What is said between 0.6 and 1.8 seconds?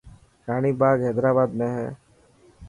باگھه حيدرآباد ۾